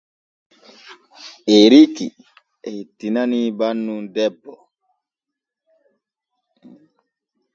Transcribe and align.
Eriki 1.57 2.07
e 2.67 2.69
hettinanii 2.77 3.47
bannun 3.59 4.03
debbo. 4.15 4.53